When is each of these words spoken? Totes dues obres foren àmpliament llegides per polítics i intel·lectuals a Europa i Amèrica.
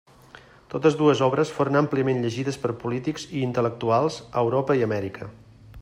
Totes 0.73 0.95
dues 1.01 1.19
obres 1.25 1.51
foren 1.57 1.77
àmpliament 1.81 2.23
llegides 2.23 2.57
per 2.63 2.73
polítics 2.85 3.27
i 3.37 3.45
intel·lectuals 3.49 4.19
a 4.31 4.45
Europa 4.47 4.79
i 4.81 4.87
Amèrica. 4.89 5.31